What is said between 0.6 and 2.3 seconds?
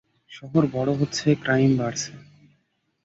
বড় হচ্ছে, ক্রাইম বাড়ছে।